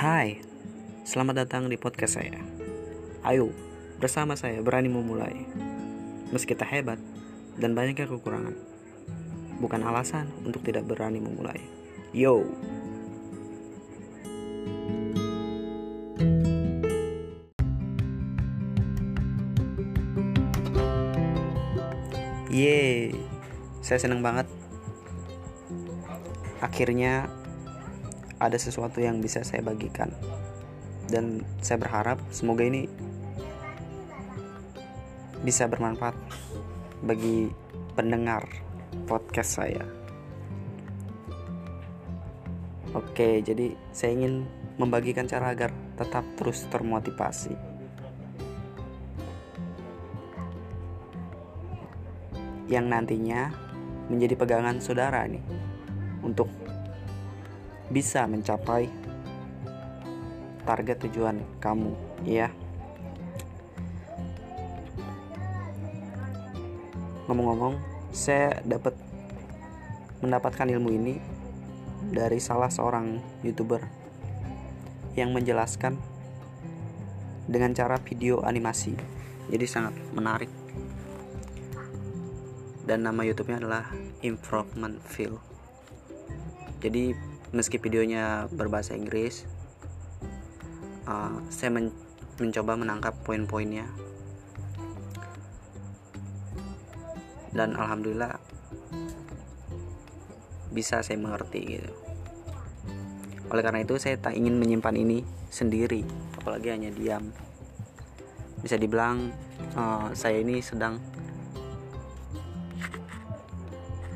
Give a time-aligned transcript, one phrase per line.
[0.00, 0.40] Hai,
[1.04, 2.40] selamat datang di podcast saya.
[3.20, 3.52] Ayo,
[4.00, 5.44] bersama saya berani memulai.
[6.32, 6.96] Meski tak hebat
[7.60, 8.56] dan banyaknya kekurangan,
[9.60, 11.60] bukan alasan untuk tidak berani memulai.
[12.16, 12.48] Yo!
[22.48, 23.12] Yeay,
[23.84, 24.48] saya senang banget.
[26.64, 27.28] Akhirnya
[28.40, 30.08] ada sesuatu yang bisa saya bagikan.
[31.06, 32.88] Dan saya berharap semoga ini
[35.44, 36.16] bisa bermanfaat
[37.04, 37.52] bagi
[37.92, 38.48] pendengar
[39.04, 39.84] podcast saya.
[42.90, 44.48] Oke, jadi saya ingin
[44.80, 47.54] membagikan cara agar tetap terus termotivasi.
[52.66, 53.50] Yang nantinya
[54.10, 55.42] menjadi pegangan saudara nih
[56.24, 56.50] untuk
[57.90, 58.86] bisa mencapai
[60.62, 61.90] target tujuan kamu
[62.22, 62.48] ya.
[67.26, 67.78] Ngomong-ngomong
[68.14, 68.94] saya dapat
[70.22, 71.14] mendapatkan ilmu ini
[72.10, 73.82] dari salah seorang youtuber
[75.18, 75.98] yang menjelaskan
[77.50, 78.94] dengan cara video animasi.
[79.50, 80.50] Jadi sangat menarik.
[82.86, 83.90] Dan nama YouTube-nya adalah
[84.22, 85.38] Improvement Feel.
[86.82, 89.46] Jadi meski videonya berbahasa Inggris,
[91.06, 91.90] uh, saya men
[92.40, 93.84] mencoba menangkap poin-poinnya
[97.52, 98.40] dan alhamdulillah
[100.70, 101.92] bisa saya mengerti gitu.
[103.50, 106.06] Oleh karena itu saya tak ingin menyimpan ini sendiri,
[106.38, 107.34] apalagi hanya diam.
[108.62, 109.34] Bisa dibilang
[109.74, 111.02] uh, saya ini sedang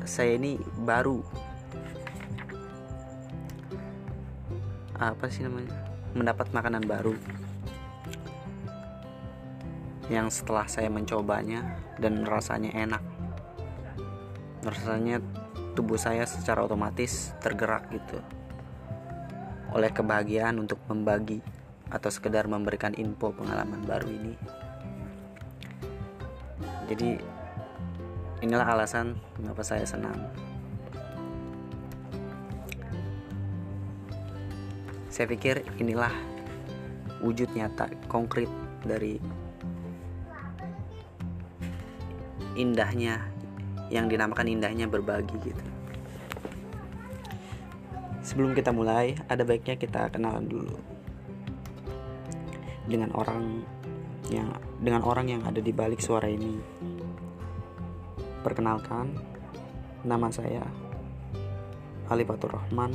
[0.07, 0.55] saya ini
[0.87, 1.19] baru
[5.13, 5.69] apa sih namanya
[6.15, 7.13] mendapat makanan baru
[10.09, 13.01] yang setelah saya mencobanya dan rasanya enak.
[14.61, 15.21] Rasanya
[15.73, 18.21] tubuh saya secara otomatis tergerak gitu.
[19.73, 21.41] Oleh kebahagiaan untuk membagi
[21.89, 24.33] atau sekedar memberikan info pengalaman baru ini.
[26.85, 27.17] Jadi
[28.45, 30.21] inilah alasan mengapa saya senang
[35.15, 36.11] saya pikir inilah
[37.23, 38.51] wujud nyata konkret
[38.83, 39.15] dari
[42.59, 43.23] indahnya
[43.87, 45.65] yang dinamakan indahnya berbagi gitu
[48.27, 50.75] sebelum kita mulai ada baiknya kita kenalan dulu
[52.91, 53.63] dengan orang
[54.27, 54.51] yang
[54.83, 56.59] dengan orang yang ada di balik suara ini
[58.45, 59.09] Perkenalkan,
[60.05, 60.61] nama saya
[62.13, 62.93] Ali Batur Rahman.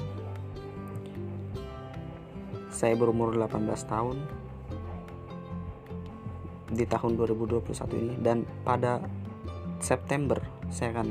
[2.70, 4.16] Saya berumur 18 tahun
[6.70, 7.66] di tahun 2021
[7.98, 8.14] ini.
[8.22, 9.02] Dan pada
[9.82, 10.38] September
[10.70, 11.08] saya akan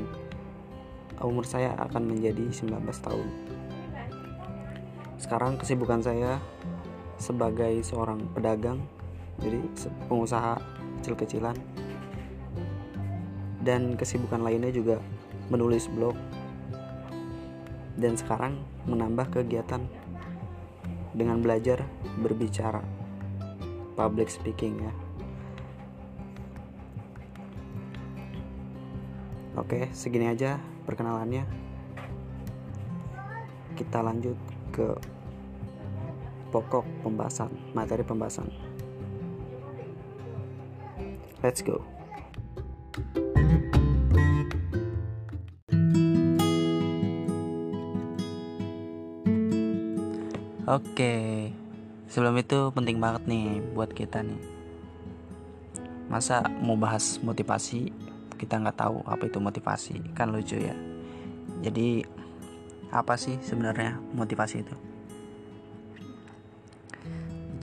[1.20, 3.28] umur saya akan menjadi 19 tahun.
[5.20, 6.40] Sekarang kesibukan saya
[7.20, 8.80] sebagai seorang pedagang,
[9.36, 9.60] jadi
[10.08, 10.56] pengusaha
[11.00, 11.56] kecil-kecilan.
[13.60, 14.96] Dan kesibukan lainnya juga
[15.52, 16.16] menulis blog.
[18.00, 18.56] Dan sekarang
[18.88, 19.84] menambah kegiatan
[21.14, 21.84] dengan belajar
[22.18, 22.82] berbicara
[23.94, 24.92] public speaking ya.
[29.58, 30.56] Oke segini aja
[30.88, 31.44] perkenalannya.
[33.76, 34.36] Kita lanjut
[34.70, 34.88] ke
[36.54, 38.48] pokok pembahasan materi pembahasan.
[41.40, 41.99] Let's go
[50.70, 51.50] Oke,
[52.06, 54.38] sebelum itu penting banget nih buat kita nih.
[56.06, 57.90] Masa mau bahas motivasi,
[58.38, 60.78] kita nggak tahu apa itu motivasi, kan lucu ya.
[61.66, 62.06] Jadi
[62.94, 64.76] apa sih sebenarnya motivasi itu?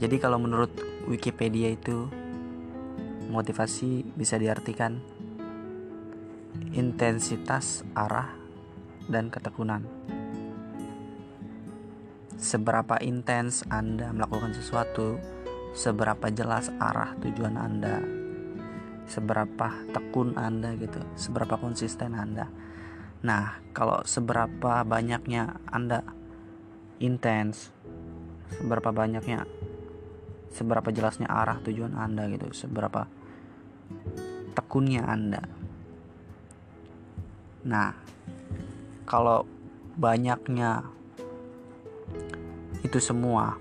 [0.04, 0.76] Jadi kalau menurut
[1.08, 2.12] Wikipedia itu
[3.32, 5.00] motivasi bisa diartikan
[6.76, 8.36] intensitas arah
[9.08, 9.88] dan ketekunan
[12.38, 15.18] seberapa intens Anda melakukan sesuatu,
[15.74, 17.98] seberapa jelas arah tujuan Anda,
[19.10, 22.46] seberapa tekun Anda gitu, seberapa konsisten Anda.
[23.26, 26.06] Nah, kalau seberapa banyaknya Anda
[27.02, 27.74] intens,
[28.54, 29.42] seberapa banyaknya
[30.54, 33.10] seberapa jelasnya arah tujuan Anda gitu, seberapa
[34.54, 35.42] tekunnya Anda.
[37.66, 37.92] Nah,
[39.04, 39.44] kalau
[39.98, 40.97] banyaknya
[42.84, 43.58] itu semua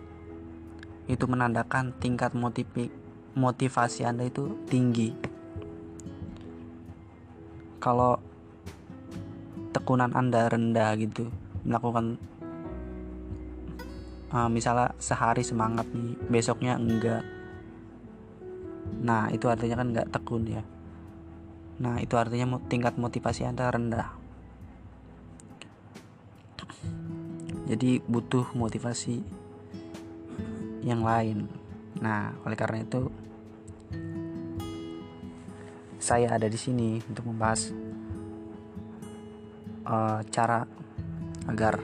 [1.08, 2.92] itu menandakan tingkat motivi,
[3.34, 5.16] motivasi Anda itu tinggi.
[7.80, 8.20] Kalau
[9.72, 11.32] tekunan Anda rendah gitu,
[11.64, 12.20] melakukan
[14.36, 17.24] uh, misalnya sehari semangat nih, besoknya enggak.
[19.00, 20.64] Nah, itu artinya kan enggak tekun ya.
[21.80, 24.17] Nah, itu artinya tingkat motivasi Anda rendah.
[27.68, 29.20] Jadi butuh motivasi
[30.88, 31.52] yang lain.
[32.00, 33.12] Nah, oleh karena itu
[36.00, 37.76] saya ada di sini untuk membahas
[39.84, 40.64] uh, cara
[41.52, 41.84] agar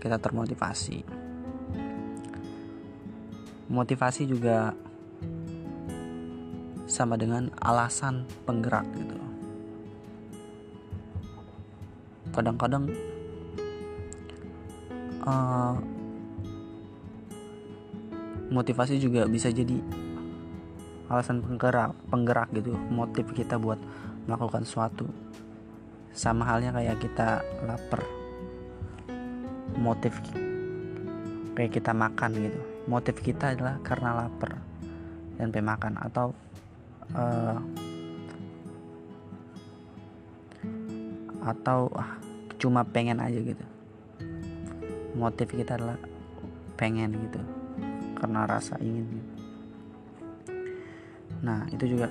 [0.00, 1.04] kita termotivasi.
[3.68, 4.72] Motivasi juga
[6.88, 9.20] sama dengan alasan penggerak gitu.
[12.32, 12.88] Kadang-kadang
[15.28, 15.76] uh,
[18.48, 19.76] motivasi juga bisa jadi
[21.08, 23.80] alasan penggerak penggerak gitu motif kita buat
[24.28, 25.08] melakukan sesuatu.
[26.12, 28.02] Sama halnya kayak kita lapar
[29.78, 30.16] motif
[31.56, 32.60] kayak kita makan gitu.
[32.88, 34.56] Motif kita adalah karena lapar
[35.36, 36.32] dan pemakan atau
[37.14, 37.60] uh,
[41.48, 42.18] atau ah,
[42.60, 43.77] cuma pengen aja gitu
[45.16, 46.00] motif kita adalah
[46.76, 47.40] pengen gitu
[48.18, 49.22] karena rasa ingin
[51.38, 52.10] nah itu juga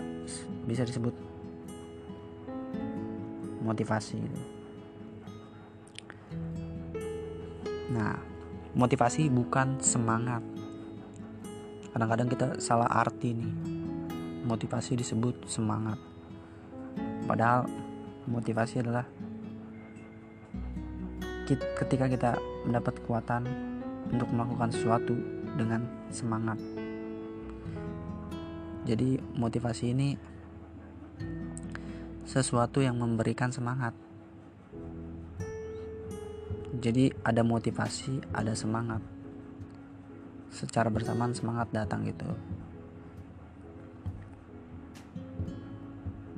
[0.63, 1.13] bisa disebut
[3.59, 4.39] motivasi gitu.
[7.91, 8.15] nah
[8.77, 10.45] motivasi bukan semangat.
[11.89, 13.53] Kadang-kadang kita salah arti nih.
[14.45, 15.97] Motivasi disebut semangat.
[17.25, 17.65] Padahal
[18.29, 19.09] motivasi adalah
[21.49, 22.31] ketika kita
[22.67, 23.47] mendapat kekuatan
[24.11, 25.15] untuk melakukan sesuatu
[25.55, 26.59] dengan semangat.
[28.83, 30.09] Jadi motivasi ini
[32.27, 33.95] sesuatu yang memberikan semangat.
[36.77, 39.01] Jadi ada motivasi, ada semangat.
[40.51, 42.27] Secara bersamaan semangat datang gitu.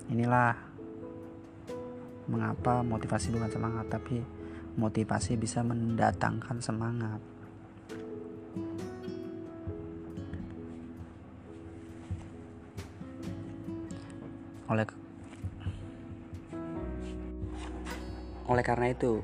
[0.09, 0.57] Inilah
[2.29, 4.38] mengapa motivasi bukan semangat tapi
[4.79, 7.19] motivasi bisa mendatangkan semangat.
[14.69, 14.85] oleh
[18.45, 19.21] oleh karena itu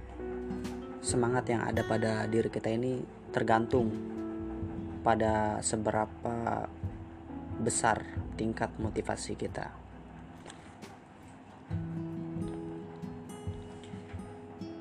[1.05, 3.93] semangat yang ada pada diri kita ini tergantung
[5.05, 6.65] pada seberapa
[7.61, 8.01] besar
[8.33, 9.84] tingkat motivasi kita.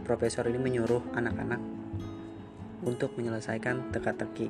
[0.02, 1.73] profesor ini menyuruh anak-anak
[2.84, 4.48] untuk menyelesaikan teka-teki.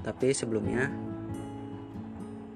[0.00, 0.88] Tapi sebelumnya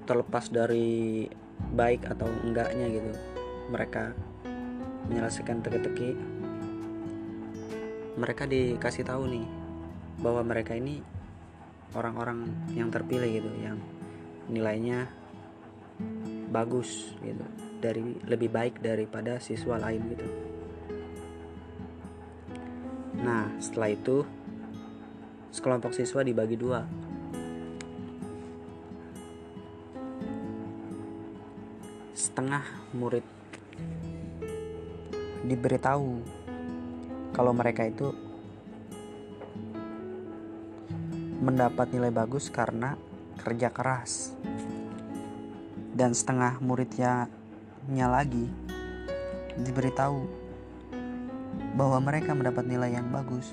[0.05, 1.25] terlepas dari
[1.73, 3.11] baik atau enggaknya gitu
[3.73, 4.13] mereka
[5.09, 6.13] menyelesaikan teka-teki
[8.15, 9.45] mereka dikasih tahu nih
[10.23, 11.03] bahwa mereka ini
[11.97, 13.77] orang-orang yang terpilih gitu yang
[14.47, 15.09] nilainya
[16.53, 17.43] bagus gitu
[17.83, 20.44] dari lebih baik daripada siswa lain gitu
[23.23, 24.27] nah setelah itu
[25.55, 26.83] sekelompok siswa dibagi dua.
[32.11, 33.23] Setengah murid
[35.47, 36.19] diberitahu
[37.31, 38.11] kalau mereka itu
[41.39, 42.99] mendapat nilai bagus karena
[43.39, 44.35] kerja keras.
[45.95, 47.31] Dan setengah muridnya
[47.87, 48.51] lagi
[49.55, 50.44] diberitahu
[51.75, 53.51] bahwa mereka mendapat nilai yang bagus.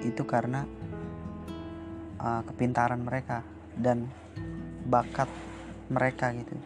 [0.00, 0.64] Itu karena
[2.16, 3.44] uh, kepintaran mereka
[3.76, 4.08] dan
[4.88, 5.28] bakat
[5.92, 6.56] mereka gitu.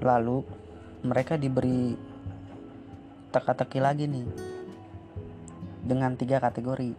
[0.00, 0.40] Lalu
[1.04, 1.92] mereka diberi
[3.28, 4.26] teka-teki lagi nih
[5.84, 6.96] dengan tiga kategori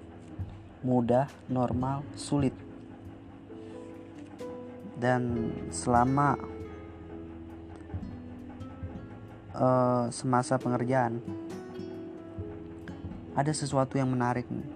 [0.85, 2.53] mudah, normal, sulit.
[5.01, 6.37] Dan selama
[9.55, 11.19] uh, semasa pengerjaan.
[13.31, 14.67] Ada sesuatu yang menarik nih.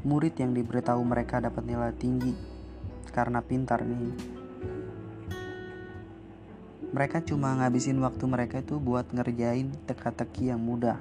[0.00, 2.34] Murid yang diberitahu mereka dapat nilai tinggi
[3.12, 4.14] karena pintar nih.
[6.90, 10.98] Mereka cuma ngabisin waktu mereka itu buat ngerjain teka-teki yang mudah.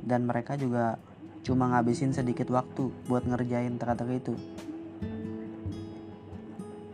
[0.00, 0.96] Dan mereka juga
[1.44, 4.34] cuma ngabisin sedikit waktu buat ngerjain teka-teki itu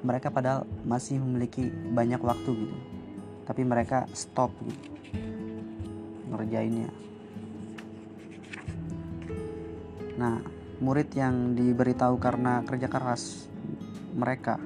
[0.09, 2.77] mereka padahal masih memiliki banyak waktu gitu.
[3.45, 4.89] Tapi mereka stop gitu.
[6.33, 6.89] Ngerjainnya.
[10.17, 10.41] Nah
[10.81, 13.51] murid yang diberitahu karena kerja keras
[14.17, 14.57] mereka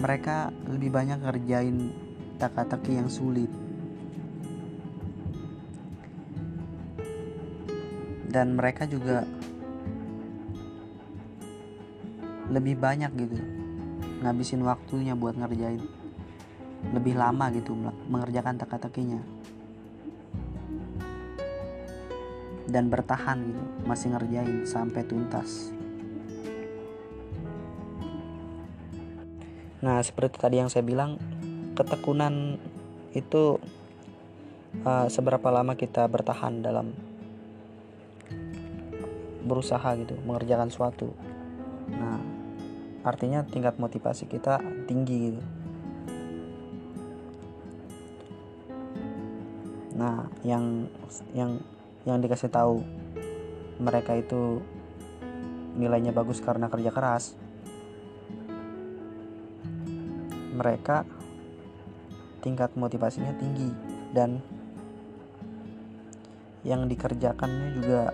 [0.00, 1.94] mereka lebih banyak ngerjain
[2.42, 3.52] teka-teki yang sulit.
[8.30, 9.26] Dan mereka juga
[12.50, 13.38] lebih banyak gitu.
[14.26, 15.80] Ngabisin waktunya buat ngerjain.
[16.90, 17.72] Lebih lama gitu
[18.10, 19.22] mengerjakan teka-tekinya.
[22.66, 25.70] Dan bertahan gitu masih ngerjain sampai tuntas.
[29.80, 31.16] Nah seperti tadi yang saya bilang
[31.72, 32.60] ketekunan
[33.16, 33.56] itu
[34.84, 36.92] uh, seberapa lama kita bertahan dalam
[39.40, 41.16] berusaha gitu mengerjakan suatu
[43.00, 45.42] artinya tingkat motivasi kita tinggi gitu.
[49.96, 50.88] Nah yang
[51.36, 51.60] yang
[52.04, 52.80] yang dikasih tahu
[53.80, 54.60] mereka itu
[55.76, 57.36] nilainya bagus karena kerja keras
[60.52, 61.08] mereka
[62.44, 63.72] tingkat motivasinya tinggi
[64.12, 64.44] dan
[66.64, 68.12] yang dikerjakannya juga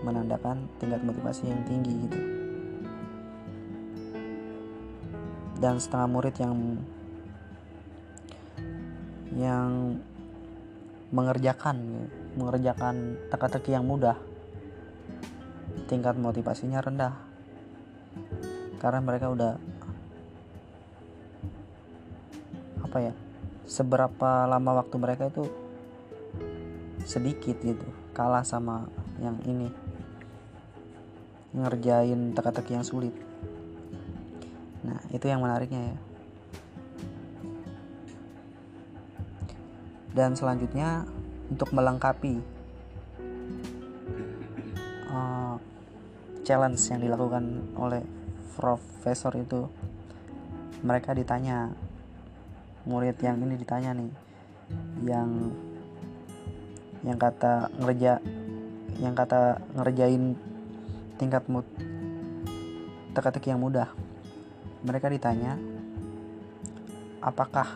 [0.00, 2.35] menandakan tingkat motivasi yang tinggi gitu
[5.56, 6.54] dan setengah murid yang
[9.36, 10.00] yang
[11.12, 14.16] mengerjakan mengerjakan teka-teki yang mudah.
[15.86, 17.14] Tingkat motivasinya rendah.
[18.76, 19.52] Karena mereka udah
[22.84, 23.12] apa ya
[23.66, 25.44] seberapa lama waktu mereka itu
[27.02, 28.88] sedikit gitu kalah sama
[29.20, 29.72] yang ini.
[31.56, 33.25] Ngerjain teka-teki yang sulit
[35.16, 35.96] itu yang menariknya ya.
[40.16, 41.04] Dan selanjutnya
[41.52, 42.40] untuk melengkapi
[45.12, 45.56] uh,
[46.44, 47.44] challenge yang dilakukan
[47.76, 48.00] oleh
[48.56, 49.68] profesor itu
[50.80, 51.72] mereka ditanya
[52.88, 54.12] murid yang ini ditanya nih
[55.04, 55.52] yang
[57.04, 58.22] yang kata ngerja
[59.02, 60.38] yang kata ngerjain
[61.20, 61.66] tingkat mood
[63.12, 63.92] teka-teki yang mudah
[64.86, 65.58] mereka ditanya
[67.18, 67.66] apakah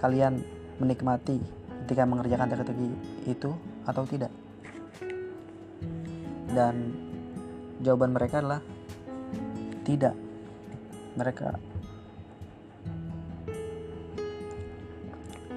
[0.00, 0.40] kalian
[0.80, 1.36] menikmati
[1.84, 2.88] ketika mengerjakan teka-teki
[3.28, 3.52] itu
[3.84, 4.32] atau tidak?
[6.48, 6.96] Dan
[7.84, 8.64] jawaban mereka adalah
[9.84, 10.16] tidak.
[11.20, 11.60] Mereka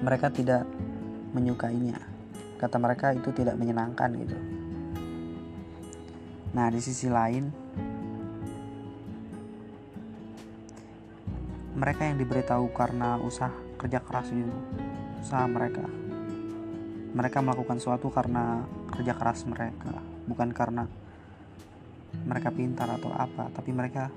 [0.04, 0.68] mereka tidak
[1.32, 1.96] menyukainya.
[2.60, 4.36] Kata mereka itu tidak menyenangkan gitu.
[6.52, 7.63] Nah di sisi lain
[11.74, 14.54] mereka yang diberitahu karena usaha kerja keras gitu
[15.24, 15.84] usaha mereka.
[17.14, 20.84] Mereka melakukan sesuatu karena kerja keras mereka bukan karena
[22.24, 24.08] mereka pintar atau apa tapi mereka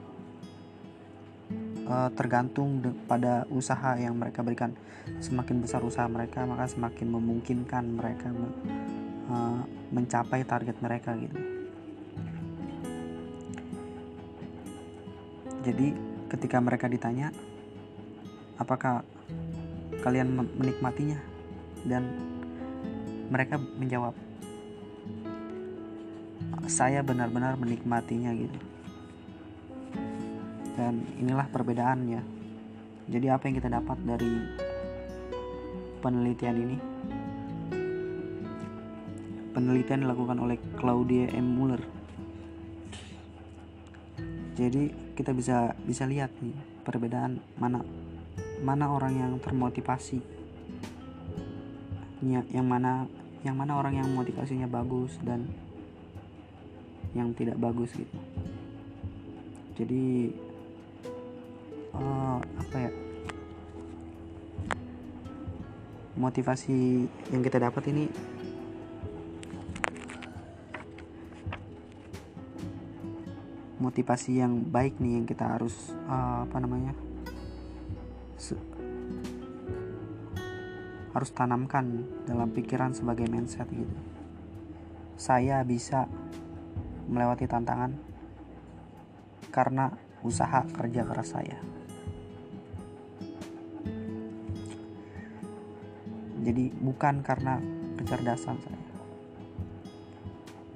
[1.90, 4.76] uh, tergantung pada usaha yang mereka berikan.
[5.24, 8.28] Semakin besar usaha mereka maka semakin memungkinkan mereka
[9.32, 9.64] uh,
[9.96, 11.38] mencapai target mereka gitu.
[15.64, 15.88] Jadi
[16.28, 17.32] ketika mereka ditanya
[18.58, 19.06] apakah
[20.02, 21.18] kalian menikmatinya?
[21.88, 22.04] Dan
[23.32, 24.14] mereka menjawab
[26.68, 28.60] saya benar-benar menikmatinya gitu.
[30.76, 32.22] Dan inilah perbedaannya.
[33.08, 34.34] Jadi apa yang kita dapat dari
[36.04, 36.78] penelitian ini?
[39.56, 41.48] Penelitian dilakukan oleh Claudia M.
[41.56, 41.82] Muller.
[44.54, 46.54] Jadi kita bisa bisa lihat nih
[46.86, 47.82] perbedaan mana
[48.62, 50.22] mana orang yang termotivasi?
[52.26, 53.06] Yang mana
[53.46, 55.46] yang mana orang yang motivasinya bagus dan
[57.14, 58.18] yang tidak bagus gitu.
[59.78, 60.34] Jadi
[61.94, 62.92] uh, apa ya?
[66.18, 68.10] Motivasi yang kita dapat ini
[73.78, 76.98] motivasi yang baik nih yang kita harus uh, apa namanya
[81.12, 84.18] harus tanamkan dalam pikiran sebagai mindset gitu
[85.18, 86.06] saya bisa
[87.10, 87.98] melewati tantangan
[89.50, 89.90] karena
[90.22, 91.58] usaha kerja keras saya.
[96.46, 97.58] Jadi bukan karena
[97.98, 98.84] kecerdasan saya.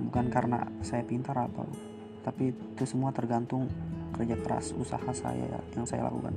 [0.01, 1.69] Bukan karena saya pintar atau
[2.25, 3.69] tapi itu semua tergantung
[4.17, 6.33] kerja keras usaha saya yang saya lakukan.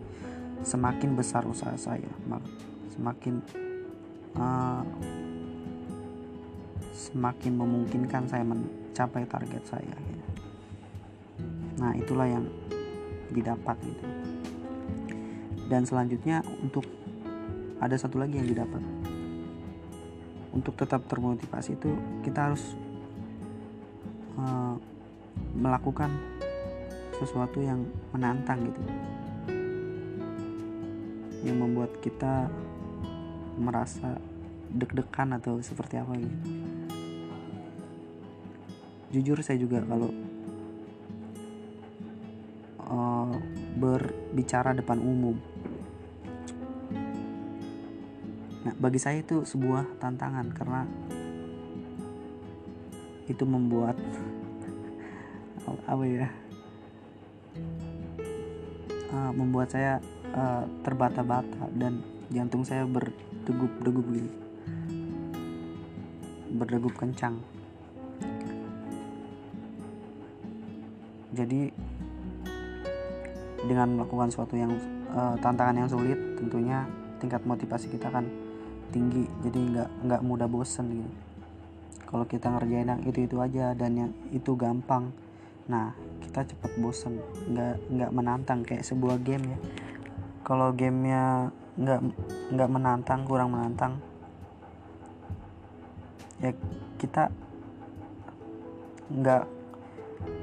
[0.63, 2.09] Semakin besar usaha saya,
[2.95, 3.43] semakin
[4.39, 4.85] uh,
[6.95, 9.95] semakin memungkinkan saya mencapai target saya.
[9.99, 10.25] Gitu.
[11.83, 12.47] Nah itulah yang
[13.35, 14.07] didapat gitu.
[15.67, 16.87] Dan selanjutnya untuk
[17.83, 18.81] ada satu lagi yang didapat
[20.55, 21.91] untuk tetap termotivasi itu
[22.23, 22.79] kita harus
[24.39, 24.79] uh,
[25.59, 26.15] melakukan
[27.19, 27.83] sesuatu yang
[28.15, 28.81] menantang gitu
[31.45, 32.49] yang membuat kita
[33.61, 34.19] merasa
[34.75, 36.39] deg-degan atau seperti apa gitu
[39.15, 40.11] jujur saya juga kalau
[42.83, 43.31] uh,
[43.79, 45.39] berbicara depan umum
[48.65, 50.89] Nah, bagi saya itu sebuah tantangan karena
[53.29, 53.93] itu membuat
[55.93, 56.29] apa ya?
[59.13, 60.01] Uh, membuat saya
[60.35, 64.31] uh, terbata-bata dan jantung saya berdegup-degup gitu.
[66.55, 67.39] Berdegup kencang.
[71.35, 71.71] Jadi
[73.65, 74.71] dengan melakukan suatu yang
[75.15, 76.85] uh, tantangan yang sulit tentunya
[77.19, 78.29] tingkat motivasi kita kan
[78.93, 81.13] tinggi jadi nggak nggak mudah bosen gitu
[82.05, 85.11] kalau kita ngerjain yang itu itu aja dan yang itu gampang
[85.65, 89.59] nah kita cepat bosen nggak nggak menantang kayak sebuah game ya
[90.45, 92.01] kalau gamenya nggak
[92.55, 93.99] nggak menantang kurang menantang
[96.39, 96.53] ya
[97.01, 97.33] kita
[99.09, 99.45] nggak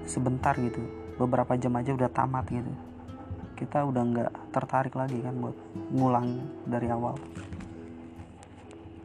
[0.10, 0.82] sebentar gitu.
[1.22, 2.72] Beberapa jam aja udah tamat gitu.
[3.58, 5.58] Kita udah nggak tertarik lagi kan buat
[5.94, 6.28] ngulang
[6.66, 7.16] dari awal.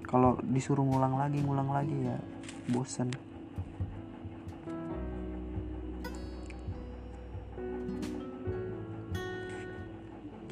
[0.06, 2.16] Kalau disuruh ngulang lagi ngulang lagi ya
[2.72, 3.12] bosen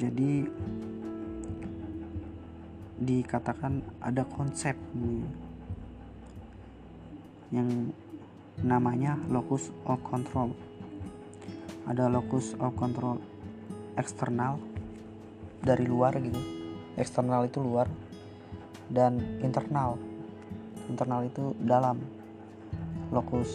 [0.05, 0.45] jadi
[3.01, 4.77] dikatakan ada konsep
[7.49, 7.89] yang
[8.61, 10.53] namanya locus of control.
[11.89, 13.17] Ada locus of control
[13.97, 14.61] eksternal
[15.65, 16.37] dari luar gitu.
[17.01, 17.89] Eksternal itu luar
[18.93, 19.97] dan internal.
[20.85, 21.97] Internal itu dalam.
[23.09, 23.49] Lokus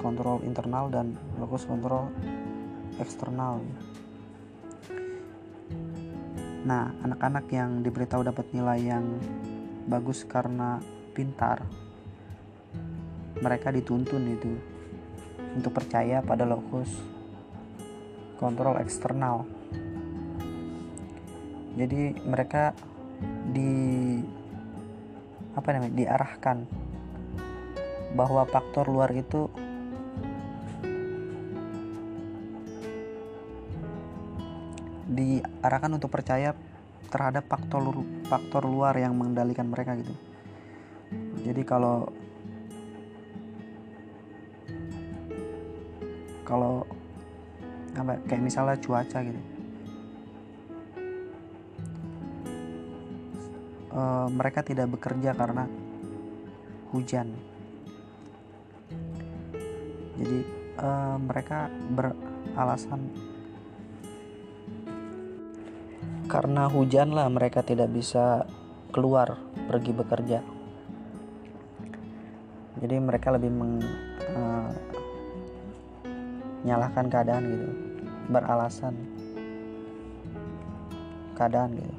[0.00, 2.08] kontrol internal dan lokus kontrol
[3.00, 3.60] eksternal
[6.60, 9.04] nah anak-anak yang diberitahu dapat nilai yang
[9.88, 10.76] bagus karena
[11.16, 11.64] pintar
[13.40, 14.52] mereka dituntun itu
[15.56, 16.92] untuk percaya pada lokus
[18.40, 19.44] kontrol eksternal.
[21.76, 22.72] Jadi mereka
[23.52, 24.16] di
[25.52, 26.64] apa namanya diarahkan
[28.16, 29.48] bahwa faktor luar itu
[35.20, 36.56] diarahkan untuk percaya
[37.12, 40.14] terhadap faktor faktor luar yang mengendalikan mereka gitu.
[41.44, 42.08] Jadi kalau
[46.48, 46.88] kalau
[47.92, 49.40] apa kayak misalnya cuaca gitu
[53.94, 55.66] uh, mereka tidak bekerja karena
[56.90, 57.34] hujan.
[60.20, 60.38] Jadi
[60.78, 63.08] uh, mereka beralasan
[66.30, 68.46] karena hujan lah mereka tidak bisa
[68.94, 69.34] keluar
[69.66, 70.38] pergi bekerja.
[72.78, 73.82] Jadi mereka lebih meng,
[74.38, 74.70] uh,
[76.62, 77.68] menyalahkan keadaan gitu,
[78.30, 78.94] beralasan
[81.34, 81.94] keadaan gitu.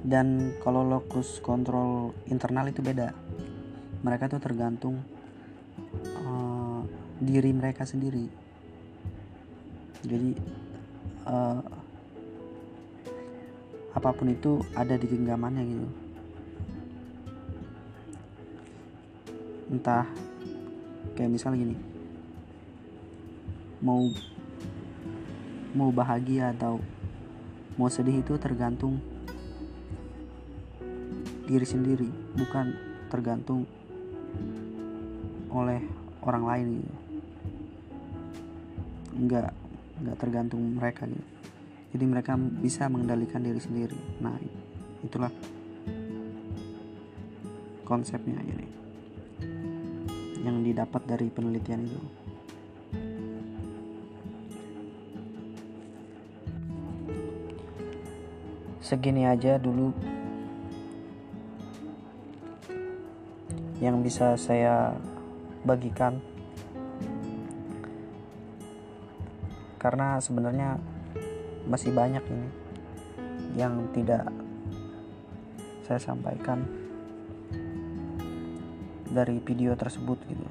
[0.00, 3.12] dan kalau locus kontrol internal itu beda
[4.00, 4.96] mereka tuh tergantung
[6.24, 6.82] uh,
[7.20, 8.49] diri mereka sendiri
[10.10, 10.34] jadi
[11.30, 11.62] uh,
[13.94, 15.88] apa pun itu ada di genggamannya gitu.
[19.70, 20.06] Entah
[21.14, 21.78] kayak misal gini.
[23.78, 24.10] Mau
[25.70, 26.82] mau bahagia atau
[27.78, 28.98] mau sedih itu tergantung
[31.46, 32.74] diri sendiri bukan
[33.10, 33.62] tergantung
[35.50, 35.82] oleh
[36.26, 36.94] orang lain gitu.
[39.20, 39.59] Nggak
[40.00, 41.24] nggak tergantung mereka gitu.
[41.90, 43.98] Jadi mereka bisa mengendalikan diri sendiri.
[44.22, 44.38] Nah
[45.02, 45.32] itulah
[47.82, 48.66] konsepnya ini.
[50.40, 52.00] Yang didapat dari penelitian itu.
[58.80, 59.90] Segini aja dulu.
[63.82, 64.94] Yang bisa saya
[65.66, 66.22] bagikan
[69.80, 70.76] karena sebenarnya
[71.64, 72.48] masih banyak ini
[73.56, 74.28] yang tidak
[75.88, 76.68] saya sampaikan
[79.10, 80.46] dari video tersebut gitu.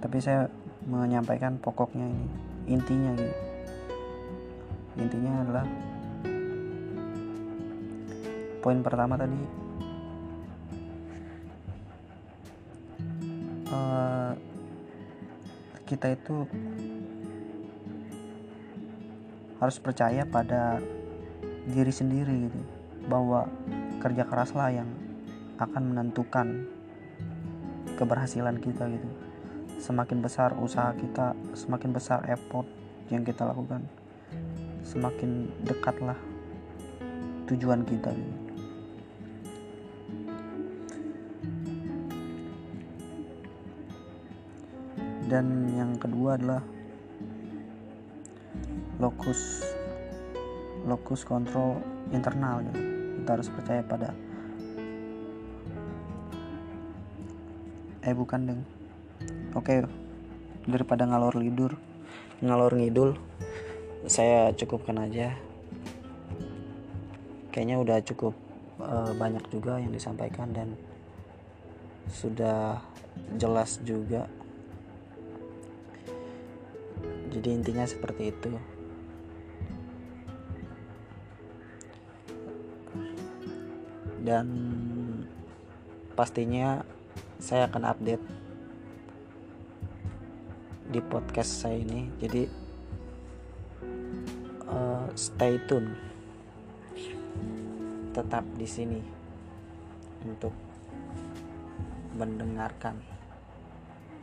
[0.00, 0.48] Tapi saya
[0.88, 2.26] menyampaikan pokoknya ini
[2.70, 3.36] intinya gitu.
[4.96, 5.66] Intinya adalah
[8.62, 9.40] poin pertama tadi
[13.74, 14.32] uh,
[15.84, 16.46] kita itu
[19.62, 20.82] harus percaya pada
[21.70, 22.60] diri sendiri gitu
[23.06, 23.46] bahwa
[24.02, 24.90] kerja keraslah yang
[25.62, 26.66] akan menentukan
[27.94, 29.06] keberhasilan kita gitu
[29.78, 32.66] semakin besar usaha kita semakin besar effort
[33.14, 33.86] yang kita lakukan
[34.82, 36.18] semakin dekatlah
[37.46, 38.34] tujuan kita gitu.
[45.30, 46.60] dan yang kedua adalah
[49.02, 49.66] lokus
[50.86, 51.82] lokus kontrol
[52.14, 52.80] internal gitu.
[53.18, 54.14] Kita harus percaya pada
[58.02, 58.62] eh bukan deng.
[59.58, 59.82] Oke
[60.66, 61.74] daripada ngalor lidur.
[62.42, 63.18] Ngalor ngidul
[64.06, 65.34] saya cukupkan aja.
[67.54, 68.34] Kayaknya udah cukup
[68.82, 70.74] uh, banyak juga yang disampaikan dan
[72.10, 72.82] sudah
[73.38, 74.26] jelas juga.
[77.30, 78.52] Jadi intinya seperti itu
[84.22, 84.46] dan
[86.14, 86.86] pastinya
[87.42, 88.24] saya akan update
[90.94, 92.06] di podcast saya ini.
[92.22, 92.42] Jadi
[94.70, 95.98] uh, stay tune.
[98.14, 99.00] Tetap di sini
[100.22, 100.54] untuk
[102.14, 102.94] mendengarkan.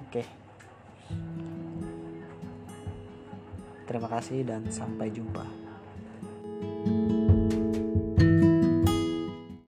[0.08, 0.24] Oke.
[3.90, 5.44] Terima kasih dan sampai jumpa